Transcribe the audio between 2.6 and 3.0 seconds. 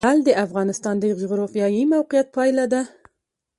ده.